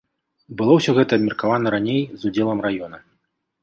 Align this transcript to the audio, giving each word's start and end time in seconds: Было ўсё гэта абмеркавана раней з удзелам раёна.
Было 0.61 0.77
ўсё 0.77 0.95
гэта 0.99 1.11
абмеркавана 1.23 1.77
раней 1.79 2.03
з 2.09 2.21
удзелам 2.33 2.69
раёна. 2.69 2.97